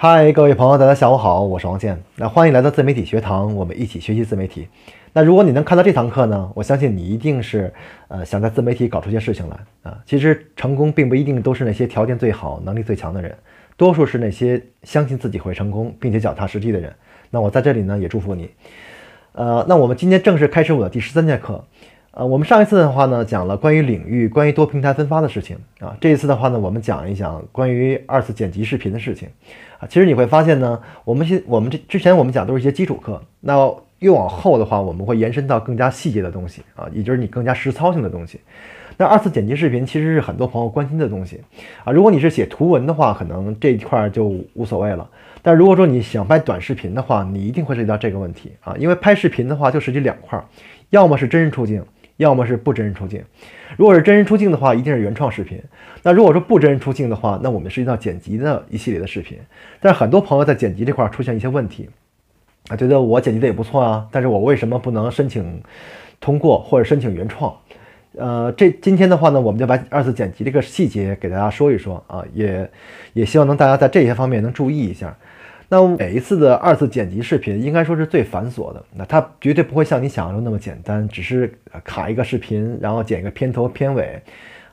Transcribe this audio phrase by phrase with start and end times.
[0.00, 2.00] 嗨，各位朋友，大家下午好，我是王健。
[2.14, 4.68] 那欢迎来到自媒体学堂，我们一起学习自媒体。
[5.12, 7.74] 那如果你能看到这堂课呢，我相信你一定是
[8.06, 9.98] 呃想在自媒体搞出些事情来啊。
[10.06, 13.36] 其实成功并不一定都是那些条件最好、能力最强的人，
[13.76, 16.94] 多数是那些相信自己会成功并且脚踏实地的人。
[17.30, 18.48] 那我在这里呢也祝福你。
[19.32, 21.64] 呃，那我们今天正式开始我的第十三节课。
[22.18, 25.96] 呃，我们上一次的话呢，讲了关于领域、关于多平台分发的事情啊。
[26.00, 29.28] 这一次的话呢，我们讲一讲关于二次剪辑视频的事情
[29.78, 29.86] 啊。
[29.88, 38.40] 其实你会发现呢，我们现我们这之前我们讲都是一些基础课，那越往后的话，我们会延伸到更加细节的东西啊，也就是你更加实操性的东西。
[38.96, 41.40] 那二次剪辑视频其实是很多朋友关心的东西
[41.84, 41.92] 啊。
[41.92, 45.08] 如果你是写图文的话，可能这一块就无所谓了。
[45.40, 50.44] 但如果说你想拍短视频的话，你一定会涉及到这个问题啊，因为拍视频的话就涉及两块，
[50.90, 51.80] 要么是真人出镜。
[52.18, 53.22] 要么是不真人出镜，
[53.76, 55.62] 如果是真人出镜的话，一定是原创视频。
[56.02, 59.38] 那如果说不真人出镜的话，那我们涉及到剪辑的一系列的视频。
[59.80, 61.88] 但是很多朋友在剪辑这块出现一些问题，
[62.68, 65.62] 啊，觉得我剪辑的也不错啊，但是我为什么不能申请
[66.20, 67.56] 通过或者申请原创？
[68.16, 72.68] 呃，这今天的话呢，我们就把二次剪辑这个细节给大家说一说啊，也
[73.12, 75.16] 也希望能大家在这些方面能注意一下。
[75.70, 78.82] 那每一次的二次剪辑视频，应该说是最繁琐的。
[78.94, 81.52] 那它绝对不会像你想象中那么简单，只是
[81.84, 84.22] 卡一个视频，然后剪一个片头片尾，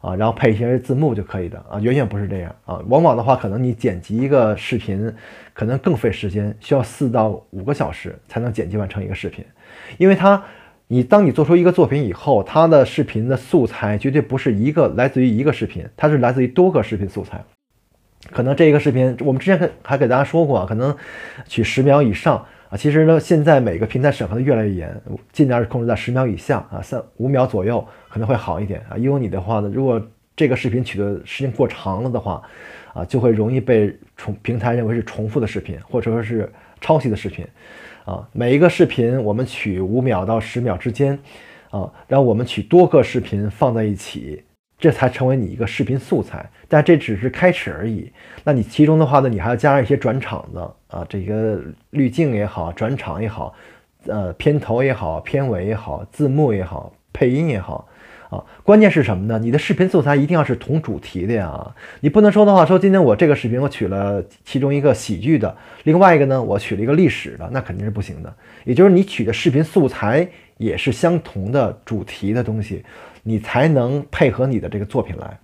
[0.00, 2.80] 啊，然后配一些字幕就可以的啊，远远不是这样啊。
[2.86, 5.12] 往往的话，可能你剪辑一个视频，
[5.52, 9.44] 可能更费时间，需要四到五个小时才能剪辑完成一个视频。
[9.98, 10.40] 因为它，
[10.86, 17.42] 你当你做出一个作品以后，它的视频的素材绝对不是一个来自于一个视频，它是来自于多个视频素材。
[18.30, 20.96] 可能这一个视频，我们之前还还给大家说过，可能
[21.46, 22.76] 取十秒以上啊。
[22.76, 28.96] 其实呢，现在每个平台审核的越来越严，尽量是控制在十秒以下啊，三五秒左右可能会好一点啊。
[28.96, 30.00] 因为你的话呢，如果
[30.34, 32.42] 这个视频取的时间过长了的话，
[32.92, 37.46] 啊，就会容易被重平台认为是重复的视频，或者说是抄袭的视频
[38.04, 38.26] 啊。
[38.32, 41.18] 每一个视频我们取五秒到十秒之间
[41.70, 44.42] 啊，然后我们取多个视频放在一起。
[44.84, 48.12] 这才成为你一个视频素材，但这只是开始而已。
[48.44, 51.58] 那你其中的话呢，你还要加上一些转场的啊，这个
[51.88, 53.54] 滤镜也好，转场也好，
[54.04, 57.88] 呃，片头也好，片尾也好，字幕也好，配音也好
[58.28, 58.44] 啊。
[58.62, 59.38] 关键是什么呢？
[59.38, 61.74] 你的视频素材一定要是同主题的呀。
[62.00, 68.30] 你不能说的话，说今天我这个视频我取了其中一个喜剧的，另外一个呢我取了一个历史的，那肯定是不行的。
[68.64, 72.84] 也就是你取的视频素材也是相同的主题的东西。
[73.26, 75.38] 你才能配合你的这个作品来。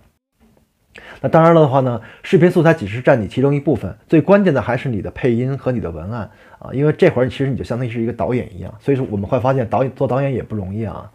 [1.21, 6.29] 那当然了的话呢，视频素材只是占你其中一部分，最关键的还是你的配音和你的文案
[6.59, 6.69] 啊。
[6.73, 11.09] 因为这会儿其实你就相当于是一个导演一样，所以说我们会发现导演做导演也不容易啊。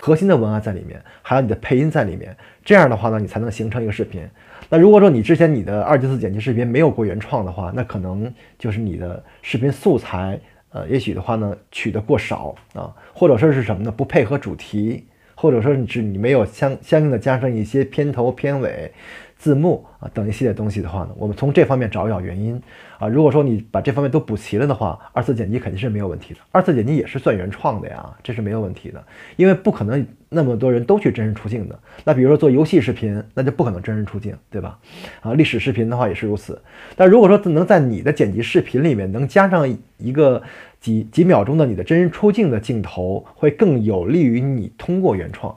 [0.00, 4.28] 核心的文案在里面，还有你的配音在里面，这样的话呢，你才能形成一个视频。
[4.68, 10.38] 那如果说你之前你的二级次剪辑视频没有过原创的话，那可能就是你的视频素材，
[10.70, 13.90] 呃，也许的话呢取的过少啊，或者说是什么呢？
[13.90, 15.06] 不配合主题。
[15.34, 18.92] 或者说你是你没有相相应的加上一些片头、片尾、
[19.40, 22.60] 字幕啊等一系列东西的话呢，我们从这方面找一找原因
[22.98, 23.08] 啊。
[23.08, 26.40] 如果说你把这方面都补齐了的话，二次剪辑肯定是没有问题的。
[26.52, 29.02] 二次剪辑也是算原创的呀，这是没有问题的，
[29.36, 31.78] 因为不可能那么多人都去真人出镜的。
[32.04, 34.78] 那比如说做游戏视频，那就不可能真人出镜，对吧？
[35.22, 36.60] 啊，历史视频的话也是如此。
[36.94, 40.42] 但如果说能在你的剪辑视频里面能加上一个。
[40.80, 45.54] 几几秒钟的你的真人出镜的镜头会更有利于你通过原创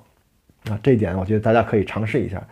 [0.70, 2.46] 啊，这一点我觉得大家可以尝试一下。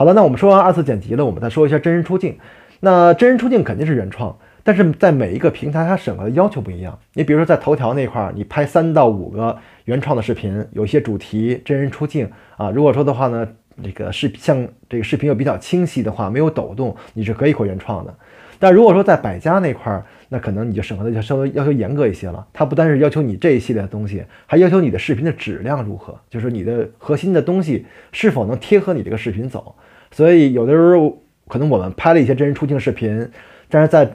[0.00, 2.38] 好的，那我们说完二次剪辑了，我们再说一下真人出镜。
[2.80, 6.98] 那真人出镜肯定是原创，但是在每一个平台它审核的要求不一样。
[7.12, 12.70] 你比如说在头条那块儿，你拍三到五个原创的视频，有些主题真人出镜啊。
[12.70, 13.46] 如果说的话呢，
[13.84, 18.14] 这个视像这个视频又比较清晰的话，没有抖动，你是可以过原创的。
[18.58, 22.46] 但如果说在百家那块儿，那可能你就审核的就稍微要求严格一些了。
[22.54, 29.74] 它不单是要求你这一系列的东西，还要求你的视频的质量如何，就是你的核心的东西是否能贴合你这个视频走。
[30.10, 33.28] 所以有的时候可能我们拍了一些真人出镜视频，
[33.68, 34.10] 但是在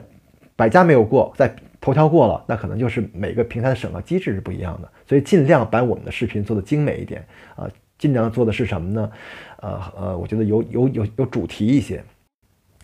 [0.54, 4.90] 百家没有过，在头条过了，那可能就是每个平台的审核机制是不一样的。
[5.06, 9.10] 所以尽量把我们的视频做的精美一点啊，尽量做的是什么呢？
[9.60, 12.02] 呃呃，我觉得有有有有主题一些。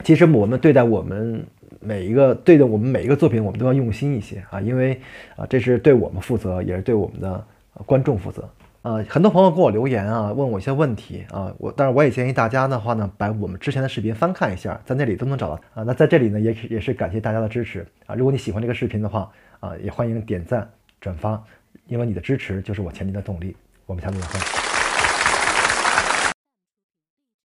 [0.05, 1.45] 其实我们对待我们
[1.81, 5.01] 每一个对待我们每一个作品，我们都要用心一些啊，因为
[5.37, 7.45] 啊，这是对我们负责，也是对我们的
[7.87, 8.49] 观众负责。
[8.83, 15.85] 呃，很多朋友给我留言啊，问我一些问题啊，我但是我也建议大家的话呢，把我们之前的视频翻看一下，在那里都能找到啊。
[15.85, 18.17] 那在这里呢，也也是感谢大家的支持啊。
[18.17, 19.31] 如果你喜欢这个视频的话
[19.61, 20.69] 啊，也欢迎点赞
[21.01, 21.41] 转发，
[21.87, 23.57] 因为你的支持就是我前进的动力。
[23.87, 24.62] 我们下次再会。